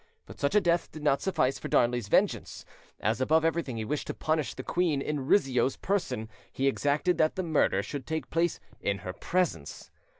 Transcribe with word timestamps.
But 0.25 0.39
such 0.39 0.55
a 0.55 0.61
death 0.61 0.91
did 0.91 1.03
not 1.03 1.21
suffice 1.21 1.59
for 1.59 1.67
Darnley's 1.67 2.07
vengeance; 2.07 2.65
as 2.99 3.21
above 3.21 3.45
everything 3.45 3.77
he 3.77 3.85
wished 3.85 4.07
to 4.07 4.15
punish 4.15 4.55
the 4.55 4.63
queen 4.63 4.99
in 4.99 5.27
Rizzio's 5.27 5.77
person, 5.77 6.27
he 6.51 6.65
exacted 6.67 7.19
that 7.19 7.35
the 7.35 7.43
murder 7.43 7.83
should 7.83 8.07
take 8.07 8.31
place 8.31 8.59
in 8.81 8.97
her 9.05 9.13
presence. 9.13 9.91